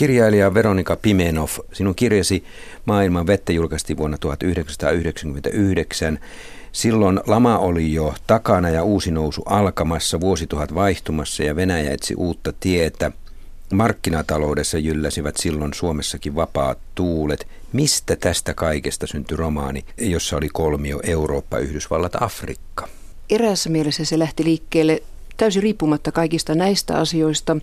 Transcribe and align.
Kirjailija 0.00 0.54
Veronika 0.54 0.96
Pimenov, 0.96 1.48
sinun 1.72 1.94
kirjasi 1.94 2.44
Maailman 2.84 3.26
vettä 3.26 3.52
julkaistiin 3.52 3.96
vuonna 3.96 4.18
1999. 4.18 6.18
Silloin 6.72 7.20
lama 7.26 7.58
oli 7.58 7.92
jo 7.92 8.14
takana 8.26 8.68
ja 8.68 8.82
uusi 8.82 9.10
nousu 9.10 9.42
alkamassa, 9.46 10.20
vuosituhat 10.20 10.74
vaihtumassa 10.74 11.42
ja 11.42 11.56
Venäjä 11.56 11.90
etsi 11.90 12.14
uutta 12.14 12.52
tietä. 12.60 13.12
Markkinataloudessa 13.72 14.78
jylläsivät 14.78 15.36
silloin 15.36 15.74
Suomessakin 15.74 16.34
vapaat 16.34 16.78
tuulet. 16.94 17.46
Mistä 17.72 18.16
tästä 18.16 18.54
kaikesta 18.54 19.06
syntyi 19.06 19.36
romaani, 19.36 19.84
jossa 19.98 20.36
oli 20.36 20.48
kolmio 20.52 21.00
Eurooppa, 21.02 21.58
Yhdysvallat, 21.58 22.22
Afrikka? 22.22 22.88
Eräässä 23.30 23.70
mielessä 23.70 24.04
se 24.04 24.18
lähti 24.18 24.44
liikkeelle 24.44 25.02
täysin 25.40 25.62
riippumatta 25.62 26.12
kaikista 26.12 26.54
näistä 26.54 26.96
asioista 26.98 27.56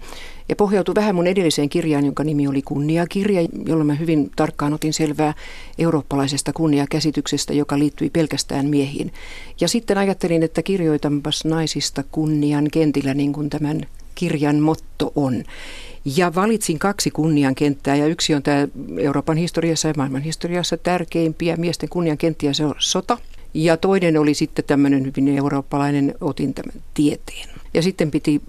ja 0.49 0.55
pohjautui 0.55 0.95
vähän 0.95 1.15
mun 1.15 1.27
edelliseen 1.27 1.69
kirjaan, 1.69 2.05
jonka 2.05 2.23
nimi 2.23 2.47
oli 2.47 2.61
Kunniakirja, 2.61 3.47
jolla 3.65 3.83
mä 3.83 3.95
hyvin 3.95 4.31
tarkkaan 4.35 4.73
otin 4.73 4.93
selvää 4.93 5.33
eurooppalaisesta 5.77 6.53
kunniakäsityksestä, 6.53 7.53
joka 7.53 7.79
liittyi 7.79 8.09
pelkästään 8.09 8.65
miehiin. 8.65 9.13
Ja 9.61 9.67
sitten 9.67 9.97
ajattelin, 9.97 10.43
että 10.43 10.63
kirjoitanpas 10.63 11.45
naisista 11.45 12.03
kunnian 12.11 12.67
kentillä, 12.71 13.13
niin 13.13 13.33
kuin 13.33 13.49
tämän 13.49 13.81
kirjan 14.15 14.59
motto 14.59 15.11
on. 15.15 15.43
Ja 16.17 16.35
valitsin 16.35 16.79
kaksi 16.79 17.11
kunnian 17.11 17.55
kenttää 17.55 17.95
ja 17.95 18.07
yksi 18.07 18.35
on 18.35 18.43
tämä 18.43 18.67
Euroopan 18.99 19.37
historiassa 19.37 19.87
ja 19.87 19.93
maailman 19.97 20.21
historiassa 20.21 20.77
tärkeimpiä 20.77 21.55
miesten 21.55 21.89
kunnian 21.89 22.17
kenttiä, 22.17 22.53
se 22.53 22.65
on 22.65 22.75
sota. 22.77 23.17
Ja 23.53 23.77
toinen 23.77 24.17
oli 24.17 24.33
sitten 24.33 24.65
tämmöinen 24.65 25.05
hyvin 25.05 25.37
eurooppalainen, 25.37 26.15
otin 26.21 26.53
tämän 26.53 26.83
tieteen. 26.93 27.49
Ja 27.77 27.83
sitten 27.83 28.11
piti 28.11 28.41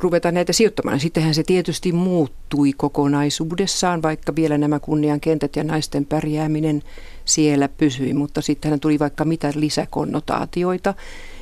ruveta 0.00 0.32
näitä 0.32 0.52
sijoittamaan. 0.52 1.00
Sittenhän 1.00 1.34
se 1.34 1.42
tietysti 1.42 1.92
muuttui 1.92 2.72
kokonaisuudessaan, 2.72 4.02
vaikka 4.02 4.36
vielä 4.36 4.58
nämä 4.58 4.78
kunnian 4.78 5.20
kentät 5.20 5.56
ja 5.56 5.64
naisten 5.64 6.06
pärjääminen 6.06 6.82
siellä 7.24 7.68
pysyi, 7.68 8.14
mutta 8.14 8.40
sittenhän 8.40 8.80
tuli 8.80 8.98
vaikka 8.98 9.24
mitä 9.24 9.52
lisäkonnotaatioita. 9.54 10.94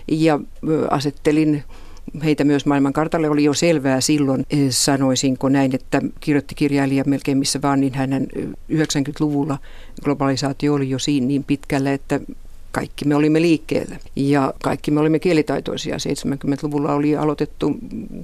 Ja 0.09 0.41
asettelin 0.91 1.63
heitä 2.25 2.45
myös 2.45 2.67
maailmankartalle 2.67 3.31
oli 3.31 3.45
jo 3.45 3.55
selvää 3.55 4.01
silloin, 4.01 4.47
sanoisinko 4.71 5.49
näin, 5.49 5.75
että 5.75 6.03
kirjoitti 6.21 6.55
kirjailija 6.55 7.05
melkein 7.07 7.39
missä 7.39 7.63
vaan, 7.63 7.81
niin 7.81 7.95
hänen 7.95 8.29
90-luvulla 8.73 9.59
globalisaatio 10.05 10.75
oli 10.75 10.91
jo 10.91 10.99
siinä 10.99 11.27
niin 11.27 11.45
pitkällä, 11.45 11.93
että 11.93 12.21
kaikki 12.73 13.05
me 13.05 13.15
olimme 13.15 13.43
liikkeellä 13.43 13.97
ja 14.17 14.55
kaikki 14.63 14.91
me 14.91 15.01
olimme 15.01 15.19
kielitaitoisia. 15.19 15.97
70-luvulla 15.97 16.95
oli 16.95 17.17
aloitettu 17.17 17.77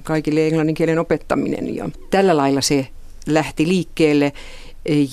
kaikille 0.03 0.47
englannin 0.47 0.75
kielen 0.75 0.99
opettaminen 0.99 1.75
ja 1.75 1.89
tällä 2.09 2.37
lailla 2.37 2.61
se 2.61 2.87
lähti 3.27 3.67
liikkeelle. 3.67 4.33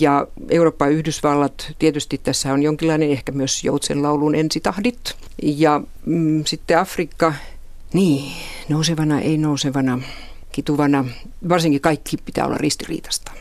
Ja 0.01 0.27
Eurooppa 0.51 0.87
ja 0.87 0.91
Yhdysvallat, 0.91 1.73
tietysti 1.79 2.19
tässä 2.19 2.53
on 2.53 2.63
jonkinlainen 2.63 3.11
ehkä 3.11 3.33
myös 3.33 3.65
joutsenlaulun 3.65 4.35
ensitahdit. 4.35 5.17
Ja 5.43 5.81
mm, 6.07 6.45
sitten 6.45 6.79
Afrikka, 6.79 7.35
niin, 7.93 8.33
nousevana, 8.69 9.21
ei 9.21 9.39
nousevana, 9.39 10.01
kituvana, 10.53 11.05
varsinkin 11.49 11.81
kaikki 11.81 12.17
pitää 12.17 12.47
olla 12.47 12.59
ristiriitasta. 12.59 13.33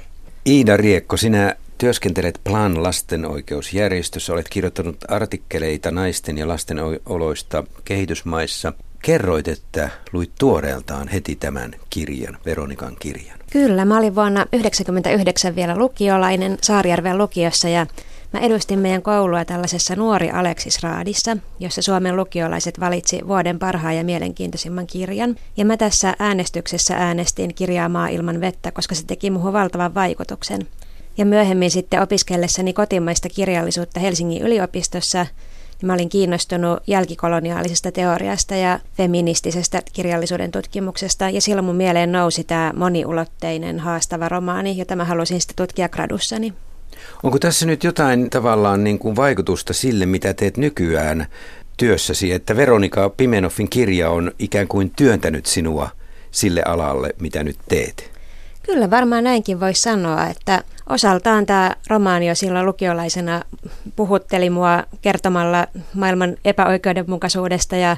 Iida 0.47 0.77
Riekko, 0.77 1.17
sinä 1.17 1.55
Työskentelet 1.77 2.39
Plan 2.43 2.83
lastenoikeusjärjestössä, 2.83 4.33
olet 4.33 4.49
kirjoittanut 4.49 4.97
artikkeleita 5.07 5.91
naisten 5.91 6.37
ja 6.37 6.47
lasten 6.47 6.77
oloista 7.05 7.63
kehitysmaissa. 7.85 8.73
Kerroit, 9.01 9.47
että 9.47 9.89
luit 10.13 10.31
tuoreeltaan 10.39 11.07
heti 11.07 11.35
tämän 11.35 11.75
kirjan, 11.89 12.37
Veronikan 12.45 12.95
kirjan. 12.99 13.39
Kyllä, 13.51 13.85
mä 13.85 13.97
olin 13.97 14.15
vuonna 14.15 14.39
1999 14.39 15.55
vielä 15.55 15.77
lukiolainen 15.77 16.57
Saarijärven 16.61 17.17
lukiossa 17.17 17.69
ja 17.69 17.87
Mä 18.33 18.39
edustin 18.39 18.79
meidän 18.79 19.01
koulua 19.01 19.45
tällaisessa 19.45 19.95
Nuori 19.95 20.29
Aleksis-raadissa, 20.31 21.37
jossa 21.59 21.81
Suomen 21.81 22.15
lukiolaiset 22.15 22.79
valitsi 22.79 23.21
vuoden 23.27 23.59
parhaan 23.59 23.97
ja 23.97 24.03
mielenkiintoisimman 24.03 24.87
kirjan. 24.87 25.35
Ja 25.57 25.65
mä 25.65 25.77
tässä 25.77 26.15
äänestyksessä 26.19 26.95
äänestin 26.95 27.55
kirjaa 27.55 27.89
Maa 27.89 28.07
ilman 28.07 28.41
vettä, 28.41 28.71
koska 28.71 28.95
se 28.95 29.05
teki 29.05 29.29
muuhun 29.29 29.53
valtavan 29.53 29.93
vaikutuksen. 29.93 30.67
Ja 31.17 31.25
myöhemmin 31.25 31.71
sitten 31.71 32.01
opiskellessani 32.01 32.73
kotimaista 32.73 33.29
kirjallisuutta 33.29 33.99
Helsingin 33.99 34.41
yliopistossa, 34.41 35.25
niin 35.81 35.87
mä 35.87 35.93
olin 35.93 36.09
kiinnostunut 36.09 36.79
jälkikoloniaalisesta 36.87 37.91
teoriasta 37.91 38.55
ja 38.55 38.79
feministisestä 38.97 39.81
kirjallisuuden 39.93 40.51
tutkimuksesta. 40.51 41.29
Ja 41.29 41.41
silloin 41.41 41.65
mun 41.65 41.75
mieleen 41.75 42.11
nousi 42.11 42.43
tämä 42.43 42.73
moniulotteinen 42.75 43.79
haastava 43.79 44.29
romaani, 44.29 44.77
jota 44.77 44.95
mä 44.95 45.05
halusin 45.05 45.41
sitten 45.41 45.55
tutkia 45.55 45.89
gradussani. 45.89 46.53
Onko 47.23 47.39
tässä 47.39 47.65
nyt 47.65 47.83
jotain 47.83 48.29
tavallaan 48.29 48.83
niin 48.83 48.99
kuin 48.99 49.15
vaikutusta 49.15 49.73
sille, 49.73 50.05
mitä 50.05 50.33
teet 50.33 50.57
nykyään 50.57 51.25
työssäsi, 51.77 52.31
että 52.31 52.55
Veronika 52.55 53.09
Pimenoffin 53.09 53.69
kirja 53.69 54.09
on 54.09 54.31
ikään 54.39 54.67
kuin 54.67 54.91
työntänyt 54.95 55.45
sinua 55.45 55.89
sille 56.31 56.63
alalle, 56.65 57.15
mitä 57.19 57.43
nyt 57.43 57.57
teet? 57.69 58.12
Kyllä 58.65 58.89
varmaan 58.89 59.23
näinkin 59.23 59.59
voisi 59.59 59.81
sanoa, 59.81 60.27
että 60.27 60.63
osaltaan 60.89 61.45
tämä 61.45 61.75
romaani 61.87 62.27
jo 62.27 62.35
silloin 62.35 62.65
lukiolaisena 62.65 63.41
puhutteli 63.95 64.49
mua 64.49 64.83
kertomalla 65.01 65.67
maailman 65.93 66.37
epäoikeudenmukaisuudesta 66.45 67.75
ja 67.75 67.97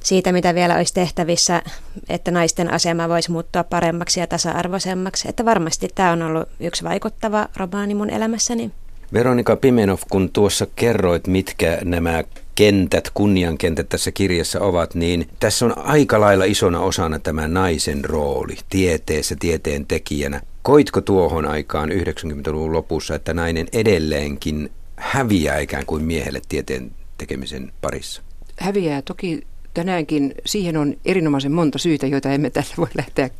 siitä, 0.00 0.32
mitä 0.32 0.54
vielä 0.54 0.76
olisi 0.76 0.94
tehtävissä, 0.94 1.62
että 2.08 2.30
naisten 2.30 2.72
asema 2.72 3.08
voisi 3.08 3.30
muuttua 3.30 3.64
paremmaksi 3.64 4.20
ja 4.20 4.26
tasa-arvoisemmaksi. 4.26 5.28
Että 5.28 5.44
varmasti 5.44 5.88
tämä 5.94 6.12
on 6.12 6.22
ollut 6.22 6.48
yksi 6.60 6.84
vaikuttava 6.84 7.48
romaani 7.56 7.94
mun 7.94 8.10
elämässäni. 8.10 8.70
Veronika 9.12 9.56
Pimenov, 9.56 9.98
kun 10.10 10.30
tuossa 10.32 10.66
kerroit, 10.76 11.26
mitkä 11.26 11.78
nämä 11.84 12.24
kentät, 12.54 13.10
kunniankentät 13.14 13.88
tässä 13.88 14.12
kirjassa 14.12 14.60
ovat, 14.60 14.94
niin 14.94 15.28
tässä 15.40 15.66
on 15.66 15.78
aika 15.78 16.20
lailla 16.20 16.44
isona 16.44 16.80
osana 16.80 17.18
tämä 17.18 17.48
naisen 17.48 18.04
rooli 18.04 18.56
tieteessä, 18.70 19.36
tieteen 19.40 19.86
tekijänä. 19.86 20.40
Koitko 20.62 21.00
tuohon 21.00 21.46
aikaan 21.46 21.90
90-luvun 21.90 22.72
lopussa, 22.72 23.14
että 23.14 23.34
nainen 23.34 23.66
edelleenkin 23.72 24.70
häviää 24.96 25.58
ikään 25.58 25.86
kuin 25.86 26.04
miehelle 26.04 26.40
tieteen 26.48 26.90
tekemisen 27.18 27.72
parissa? 27.80 28.22
Häviää 28.58 29.02
toki 29.02 29.46
tänäänkin. 29.74 30.34
Siihen 30.46 30.76
on 30.76 30.94
erinomaisen 31.04 31.52
monta 31.52 31.78
syytä, 31.78 32.06
joita 32.06 32.32
emme 32.32 32.50
tällä 32.50 32.74
voi 32.78 32.88
lähteä 32.96 33.30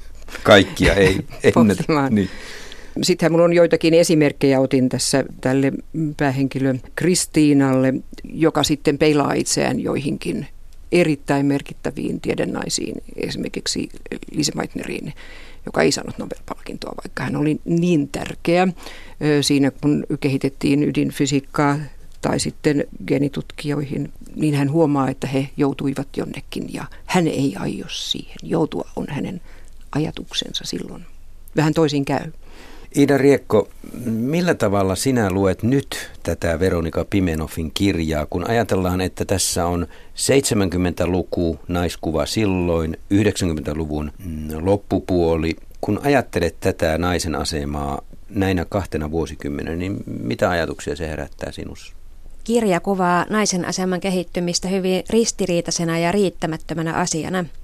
Kaikkia 0.42 0.94
ei 0.94 1.20
ennätä. 1.42 2.10
Niin. 2.10 2.28
Sittenhän 3.02 3.32
minulla 3.32 3.44
on 3.44 3.52
joitakin 3.52 3.94
esimerkkejä, 3.94 4.60
otin 4.60 4.88
tässä 4.88 5.24
tälle 5.40 5.72
päähenkilö 6.16 6.74
Kristiinalle, 6.96 7.94
joka 8.24 8.62
sitten 8.62 8.98
peilaa 8.98 9.32
itseään 9.32 9.80
joihinkin 9.80 10.46
erittäin 10.92 11.46
merkittäviin 11.46 12.20
tiedennaisiin, 12.20 12.94
esimerkiksi 13.16 13.88
Lise 14.30 14.52
Meitneriin, 14.54 15.12
joka 15.66 15.82
ei 15.82 15.92
saanut 15.92 16.18
Nobel-palkintoa, 16.18 16.94
vaikka 17.04 17.22
hän 17.24 17.36
oli 17.36 17.60
niin 17.64 18.08
tärkeä 18.08 18.68
siinä, 19.40 19.70
kun 19.70 20.06
kehitettiin 20.20 20.82
ydinfysiikkaa 20.82 21.78
tai 22.20 22.40
sitten 22.40 22.84
geenitutkijoihin, 23.06 24.12
niin 24.36 24.54
hän 24.54 24.70
huomaa, 24.70 25.08
että 25.08 25.26
he 25.26 25.48
joutuivat 25.56 26.08
jonnekin 26.16 26.74
ja 26.74 26.84
hän 27.04 27.28
ei 27.28 27.56
aio 27.58 27.86
siihen. 27.88 28.36
Joutua 28.42 28.90
on 28.96 29.06
hänen 29.08 29.40
ajatuksensa 29.92 30.64
silloin. 30.64 31.04
Vähän 31.56 31.74
toisin 31.74 32.04
käy. 32.04 32.32
Ida 32.94 33.18
Riekko, 33.18 33.68
millä 34.04 34.54
tavalla 34.54 34.94
sinä 34.94 35.30
luet 35.30 35.62
nyt 35.62 36.10
tätä 36.22 36.60
Veronika 36.60 37.04
Pimenoffin 37.10 37.70
kirjaa, 37.74 38.26
kun 38.26 38.50
ajatellaan, 38.50 39.00
että 39.00 39.24
tässä 39.24 39.66
on 39.66 39.86
70-luku 40.14 41.58
naiskuva 41.68 42.26
silloin, 42.26 42.96
90-luvun 43.14 44.12
mm, 44.24 44.48
loppupuoli. 44.66 45.56
Kun 45.80 46.00
ajattelet 46.02 46.56
tätä 46.60 46.98
naisen 46.98 47.34
asemaa 47.34 48.02
näinä 48.28 48.64
kahtena 48.64 49.10
vuosikymmenenä, 49.10 49.76
niin 49.76 49.96
mitä 50.06 50.50
ajatuksia 50.50 50.96
se 50.96 51.08
herättää 51.08 51.52
sinussa? 51.52 51.94
Kirja 52.44 52.80
kuvaa 52.80 53.26
naisen 53.30 53.64
aseman 53.64 54.00
kehittymistä 54.00 54.68
hyvin 54.68 55.04
ristiriitaisena 55.10 55.98
ja 55.98 56.12
riittämättömänä 56.12 56.92
asiana– 56.92 57.44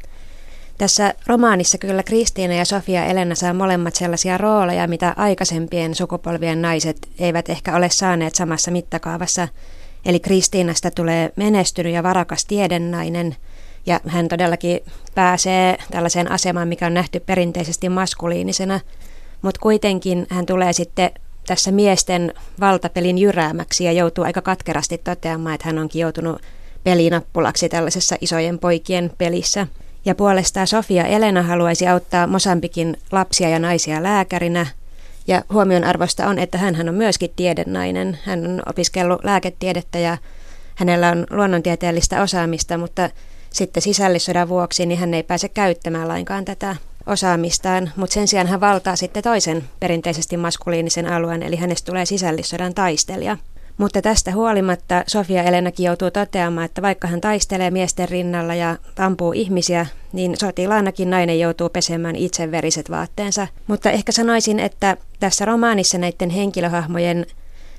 tässä 0.79 1.15
romaanissa 1.27 1.79
kyllä 1.79 2.03
Kristiina 2.03 2.55
ja 2.55 2.65
Sofia 2.65 3.05
Elena 3.05 3.35
saa 3.35 3.55
molemmat 3.55 3.95
sellaisia 3.95 4.39
rooleja, 4.39 4.89
mitä 4.89 5.15
aikaisempien 5.17 5.95
sukupolvien 5.95 6.63
naiset 6.63 7.09
eivät 7.19 7.49
ehkä 7.49 7.77
ole 7.77 7.91
saaneet 7.91 8.35
samassa 8.35 8.71
mittakaavassa. 8.71 9.49
Eli 10.05 10.21
Kristiinasta 10.21 10.91
tulee 10.91 11.33
menestynyt 11.37 11.93
ja 11.93 12.03
varakas 12.03 12.45
tiedennainen, 12.45 13.37
ja 13.87 14.01
hän 14.07 14.29
todellakin 14.29 14.81
pääsee 15.15 15.79
tällaiseen 15.91 16.31
asemaan, 16.31 16.69
mikä 16.69 16.87
on 16.87 16.95
nähty 16.95 17.21
perinteisesti 17.21 17.89
maskuliinisena, 17.89 18.81
mutta 19.43 19.61
kuitenkin 19.61 20.27
hän 20.31 20.47
tulee 20.47 20.73
sitten 20.73 21.11
tässä 21.47 21.73
miesten 21.73 22.35
valtapelin 22.61 23.19
jyräämäksi 23.19 23.85
ja 23.85 23.93
joutuu 23.93 24.25
aika 24.25 24.43
katkerasti 24.43 24.99
toteamaan, 24.99 25.55
että 25.55 25.69
hän 25.69 25.79
onkin 25.79 26.01
joutunut 26.01 26.43
pelinappulaksi 26.85 27.69
tällaisessa 27.69 28.17
isojen 28.21 28.59
poikien 28.59 29.11
pelissä. 29.19 29.67
Ja 30.09 30.15
puolestaan 30.15 30.67
Sofia 30.67 31.05
Elena 31.05 31.43
haluaisi 31.43 31.89
auttaa 31.89 32.27
Mosambikin 32.27 32.97
lapsia 33.13 33.49
ja 33.49 33.59
naisia 33.59 34.03
lääkärinä. 34.03 34.67
Ja 35.27 35.43
huomionarvosta 35.53 36.27
on, 36.27 36.39
että 36.39 36.59
hän 36.59 36.89
on 36.89 36.95
myöskin 36.95 37.31
tiedennainen. 37.37 38.19
Hän 38.25 38.47
on 38.47 38.63
opiskellut 38.67 39.25
lääketiedettä 39.25 39.99
ja 39.99 40.19
hänellä 40.75 41.09
on 41.09 41.27
luonnontieteellistä 41.31 42.23
osaamista, 42.23 42.79
mutta 42.79 43.11
sitten 43.51 43.83
sisällissodan 43.83 44.49
vuoksi 44.49 44.87
niin 44.87 45.01
hän 45.01 45.15
ei 45.15 45.23
pääse 45.23 45.49
käyttämään 45.49 46.09
lainkaan 46.09 46.45
tätä 46.45 46.77
osaamistaan, 47.07 47.93
mutta 47.97 48.15
sen 48.15 48.29
sijaan 48.29 48.47
hän 48.49 48.61
valtaa 48.61 48.97
sitten 48.97 49.23
toisen 49.23 49.65
perinteisesti 49.81 50.37
maskuliinisen 50.37 51.07
alueen, 51.07 51.43
eli 51.43 51.57
hänestä 51.57 51.87
tulee 51.87 52.07
sisällissodan 52.07 52.75
taistelija. 52.75 53.37
Mutta 53.79 54.03
tästä 54.03 54.33
huolimatta 54.33 55.05
Sofia 55.07 55.43
Elenakin 55.43 55.87
joutuu 55.87 56.11
toteamaan, 56.11 56.65
että 56.65 56.83
vaikka 56.83 57.09
hän 57.09 57.21
taistelee 57.21 57.71
miesten 57.71 58.09
rinnalla 58.09 58.55
ja 58.55 58.77
ampuu 58.99 59.33
ihmisiä, 59.33 59.87
niin 60.13 60.37
sotilaanakin 60.37 61.11
nainen 61.11 61.41
joutuu 61.41 61.69
pesemään 61.69 62.17
itse 62.17 62.51
veriset 62.51 62.91
vaatteensa. 62.91 63.47
Mutta 63.67 63.91
ehkä 63.91 64.13
sanoisin, 64.13 64.61
että 64.61 64.97
tässä 65.21 65.45
romaanissa 65.45 65.99
näiden 65.99 66.31
henkilöhahmojen 66.31 67.27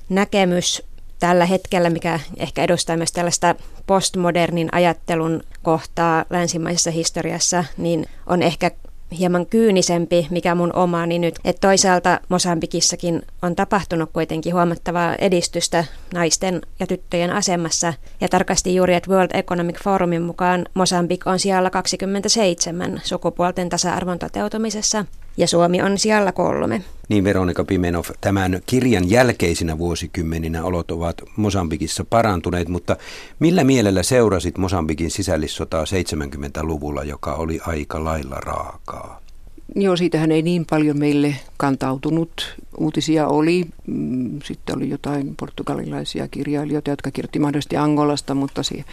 näkemys 0.08 0.82
tällä 1.18 1.46
hetkellä, 1.46 1.90
mikä 1.90 2.20
ehkä 2.36 2.62
edustaa 2.62 2.96
myös 2.96 3.12
tällaista 3.12 3.54
postmodernin 3.86 4.68
ajattelun 4.72 5.42
kohtaa 5.62 6.24
länsimaisessa 6.30 6.90
historiassa, 6.90 7.64
niin 7.76 8.06
on 8.26 8.42
ehkä 8.42 8.70
hieman 9.18 9.46
kyynisempi, 9.46 10.26
mikä 10.30 10.54
mun 10.54 10.76
omaani 10.76 11.18
nyt. 11.18 11.38
Että 11.44 11.68
toisaalta 11.68 12.20
Mosambikissakin 12.28 13.22
on 13.42 13.56
tapahtunut 13.56 14.10
kuitenkin 14.12 14.54
huomattavaa 14.54 15.14
edistystä 15.14 15.84
naisten 16.14 16.60
ja 16.80 16.86
tyttöjen 16.86 17.30
asemassa. 17.30 17.94
Ja 18.20 18.28
tarkasti 18.28 18.74
juuri, 18.74 18.94
että 18.94 19.10
World 19.10 19.30
Economic 19.34 19.82
Forumin 19.84 20.22
mukaan 20.22 20.66
Mosambik 20.74 21.26
on 21.26 21.38
siellä 21.38 21.70
27 21.70 23.00
sukupuolten 23.04 23.68
tasa-arvon 23.68 24.18
toteutumisessa 24.18 25.04
ja 25.36 25.46
Suomi 25.46 25.82
on 25.82 25.98
siellä 25.98 26.32
kolme. 26.32 26.82
Niin 27.08 27.24
Veronika 27.24 27.64
Pimenov, 27.64 28.04
tämän 28.20 28.60
kirjan 28.66 29.10
jälkeisinä 29.10 29.78
vuosikymmeninä 29.78 30.64
olot 30.64 30.90
ovat 30.90 31.22
Mosambikissa 31.36 32.04
parantuneet, 32.04 32.68
mutta 32.68 32.96
millä 33.38 33.64
mielellä 33.64 34.02
seurasit 34.02 34.58
Mosambikin 34.58 35.10
sisällissotaa 35.10 35.84
70-luvulla, 35.84 37.04
joka 37.04 37.34
oli 37.34 37.60
aika 37.66 38.04
lailla 38.04 38.36
raakaa? 38.36 38.99
Joo, 39.74 39.96
siitähän 39.96 40.32
ei 40.32 40.42
niin 40.42 40.66
paljon 40.70 40.98
meille 40.98 41.34
kantautunut. 41.56 42.56
Uutisia 42.78 43.28
oli. 43.28 43.66
Mm, 43.86 44.40
sitten 44.44 44.76
oli 44.76 44.88
jotain 44.88 45.34
portugalilaisia 45.36 46.28
kirjailijoita, 46.28 46.90
jotka 46.90 47.10
kirjoitti 47.10 47.38
mahdollisesti 47.38 47.76
Angolasta, 47.76 48.34
mutta 48.34 48.62
se 48.62 48.84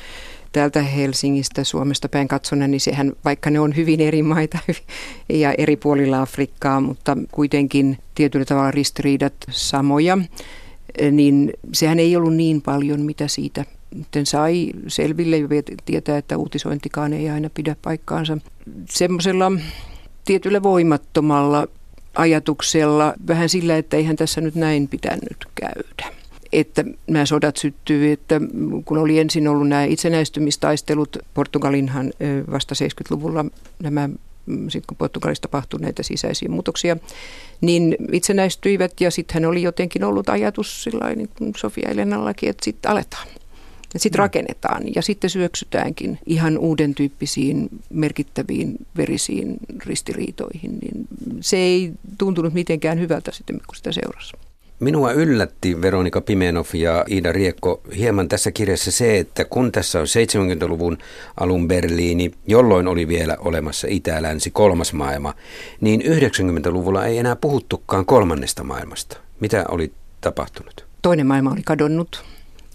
täältä 0.52 0.82
Helsingistä, 0.82 1.64
Suomesta 1.64 2.10
päin 2.10 2.28
katsonen, 2.28 2.72
niin 2.72 2.82
sehän, 2.82 3.14
vaikka 3.26 3.50
ne 3.50 3.60
on 3.60 3.76
hyvin 3.76 4.02
eri 4.02 4.24
maita 4.24 4.58
ja 5.30 5.54
eri 5.58 5.76
puolilla 5.76 6.22
Afrikkaa, 6.22 6.82
mutta 6.82 7.18
kuitenkin 7.32 7.98
tietyllä 8.16 8.46
tavalla 8.46 8.72
ristiriidat 8.72 9.34
samoja, 9.50 10.18
niin 11.12 11.54
sehän 11.74 12.00
ei 12.00 12.16
ollut 12.16 12.36
niin 12.36 12.62
paljon, 12.62 13.02
mitä 13.02 13.28
siitä 13.28 13.66
sitten 13.96 14.26
sai 14.26 14.72
selville 14.88 15.38
ja 15.38 15.48
tietää, 15.86 16.18
että 16.18 16.38
uutisointikaan 16.38 17.14
ei 17.14 17.30
aina 17.30 17.50
pidä 17.54 17.76
paikkaansa. 17.82 18.38
Semmoisella 18.90 19.52
tietyllä 20.28 20.64
voimattomalla 20.64 21.68
ajatuksella, 22.16 23.14
vähän 23.28 23.50
sillä, 23.50 23.78
että 23.78 23.98
eihän 23.98 24.16
tässä 24.16 24.42
nyt 24.42 24.56
näin 24.56 24.88
pitänyt 24.88 25.38
käydä 25.56 26.18
että 26.54 26.84
nämä 27.08 27.26
sodat 27.26 27.58
syttyy, 27.58 28.12
että 28.12 28.42
kun 28.86 28.98
oli 28.98 29.20
ensin 29.20 29.48
ollut 29.48 29.68
nämä 29.68 29.84
itsenäistymistaistelut, 29.84 31.18
Portugalinhan 31.34 32.14
vasta 32.52 32.76
70-luvulla 32.76 33.46
nämä 33.84 34.10
mm, 34.46 34.70
sitten 34.70 34.88
kun 34.88 34.98
Portugalissa 34.98 35.42
tapahtui 35.42 35.80
näitä 35.80 36.04
sisäisiä 36.04 36.50
muutoksia, 36.50 36.98
niin 37.62 37.96
itsenäistyivät 38.12 39.02
ja 39.02 39.12
sitten 39.12 39.34
hän 39.34 39.46
oli 39.46 39.62
jotenkin 39.62 40.04
ollut 40.04 40.30
ajatus 40.30 40.84
sillä 40.84 41.16
niin 41.16 41.30
kuin 41.38 41.54
Sofia 41.58 41.90
Elenallakin, 41.90 42.50
että 42.50 42.66
sitten 42.66 42.92
aletaan. 42.92 43.28
Sitten 43.95 44.19
rakennetaan 44.19 44.84
ja 44.95 45.01
sitten 45.01 45.30
syöksytäänkin 45.30 46.19
ihan 46.25 46.57
uuden 46.57 46.95
tyyppisiin 46.95 47.69
merkittäviin 47.89 48.75
verisiin 48.98 49.57
ristiriitoihin. 49.86 50.80
Niin 50.81 51.07
se 51.42 51.57
ei 51.57 51.92
tuntunut 52.18 52.54
mitenkään 52.54 53.00
hyvältä 53.00 53.31
sitten, 53.31 53.62
kun 53.68 53.75
sitä 53.75 53.92
seurasi. 53.92 54.34
Minua 54.80 55.12
yllätti 55.12 55.81
Veronika 55.81 56.22
Pimenov 56.22 56.66
ja 56.74 57.06
Iida 57.12 57.31
Riekko 57.31 57.81
hieman 57.98 58.28
tässä 58.28 58.51
kirjassa 58.51 58.92
se, 58.92 59.18
että 59.18 59.45
kun 59.45 59.72
tässä 59.72 60.00
on 60.00 60.06
70-luvun 60.06 60.98
alun 61.40 61.68
Berliini, 61.68 62.31
jolloin 62.48 62.88
oli 62.88 63.07
vielä 63.07 63.38
olemassa 63.40 63.88
Itä-Länsi 63.90 64.51
kolmas 64.51 64.94
maailma, 64.94 65.33
niin 65.81 66.01
90-luvulla 66.01 67.06
ei 67.06 67.18
enää 67.18 67.36
puhuttukaan 67.36 68.06
kolmannesta 68.06 68.63
maailmasta. 68.63 69.18
Mitä 69.40 69.66
oli 69.69 69.92
tapahtunut? 70.22 70.86
Toinen 71.01 71.28
maailma 71.28 71.51
oli 71.51 71.62
kadonnut 71.66 72.25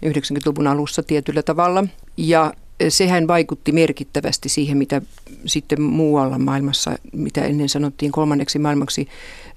90-luvun 0.07 0.67
alussa 0.67 1.03
tietyllä 1.03 1.43
tavalla 1.43 1.85
ja 2.17 2.53
sehän 2.89 3.29
vaikutti 3.29 3.73
merkittävästi 3.73 4.49
siihen, 4.49 4.79
mitä 4.79 5.03
sitten 5.47 5.83
muualla 5.83 6.39
maailmassa, 6.39 6.97
mitä 7.13 7.45
ennen 7.45 7.69
sanottiin 7.69 8.13
kolmanneksi 8.13 8.59
maailmaksi, 8.59 9.09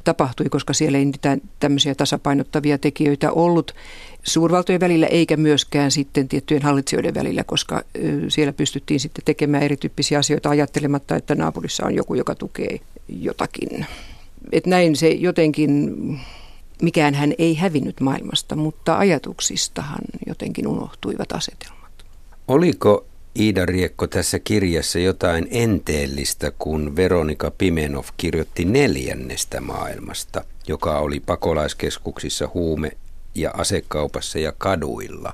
tapahtui, 0.04 0.50
koska 0.50 0.74
siellä 0.74 0.98
ei 0.98 1.06
niitä 1.06 1.38
tämmöisiä 1.60 1.96
tasapainottavia 1.96 2.78
tekijöitä 2.78 3.32
ollut 3.32 3.76
suurvaltojen 4.24 4.82
välillä 4.82 5.08
eikä 5.08 5.38
myöskään 5.38 5.92
sitten 5.92 6.28
tiettyjen 6.28 6.64
hallitsijoiden 6.64 7.14
välillä, 7.14 7.44
koska 7.44 7.84
siellä 8.28 8.54
pystyttiin 8.54 9.00
sitten 9.00 9.26
tekemään 9.26 9.64
erityyppisiä 9.64 10.20
asioita 10.20 10.50
ajattelematta, 10.50 11.16
että 11.16 11.36
naapurissa 11.36 11.86
on 11.86 11.96
joku, 11.96 12.14
joka 12.16 12.36
tukee 12.36 12.80
jotakin. 13.10 13.86
Et 14.52 14.66
näin 14.66 14.96
se 14.96 15.10
jotenkin, 15.10 15.92
mikään 16.82 17.14
hän 17.14 17.34
ei 17.38 17.56
hävinnyt 17.56 18.02
maailmasta, 18.02 18.56
mutta 18.56 18.98
ajatuksistahan 18.98 20.02
jotenkin 20.28 20.68
unohtuivat 20.68 21.32
asetelmat. 21.32 22.06
Oliko 22.48 23.06
Iida 23.40 23.66
Riekko 23.66 24.08
tässä 24.08 24.40
kirjassa 24.40 25.00
jotain 25.00 25.48
enteellistä, 25.52 26.52
kun 26.60 26.96
Veronika 26.96 27.52
Pimenov 27.52 28.06
kirjoitti 28.18 28.66
neljännestä 28.66 29.62
maailmasta, 29.62 30.44
joka 30.68 31.00
oli 31.00 31.20
pakolaiskeskuksissa 31.20 32.50
huume- 32.54 32.98
ja 33.36 33.52
asekaupassa 33.52 34.40
ja 34.40 34.54
kaduilla. 34.58 35.34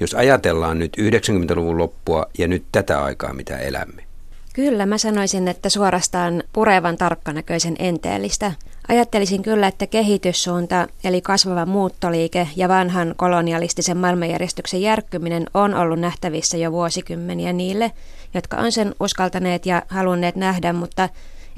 Jos 0.00 0.14
ajatellaan 0.14 0.78
nyt 0.78 0.96
90-luvun 0.96 1.78
loppua 1.78 2.26
ja 2.38 2.48
nyt 2.48 2.64
tätä 2.72 3.04
aikaa, 3.04 3.32
mitä 3.32 3.58
elämme. 3.58 4.11
Kyllä, 4.54 4.86
mä 4.86 4.98
sanoisin, 4.98 5.48
että 5.48 5.68
suorastaan 5.68 6.42
purevan 6.52 6.96
tarkkanäköisen 6.96 7.76
enteellistä. 7.78 8.52
Ajattelisin 8.88 9.42
kyllä, 9.42 9.66
että 9.66 9.86
kehityssuunta, 9.86 10.88
eli 11.04 11.20
kasvava 11.20 11.66
muuttoliike 11.66 12.48
ja 12.56 12.68
vanhan 12.68 13.14
kolonialistisen 13.16 13.96
maailmanjärjestyksen 13.96 14.82
järkkyminen 14.82 15.46
on 15.54 15.74
ollut 15.74 16.00
nähtävissä 16.00 16.56
jo 16.56 16.72
vuosikymmeniä 16.72 17.52
niille, 17.52 17.92
jotka 18.34 18.56
on 18.56 18.72
sen 18.72 18.94
uskaltaneet 19.00 19.66
ja 19.66 19.82
halunneet 19.88 20.36
nähdä, 20.36 20.72
mutta 20.72 21.08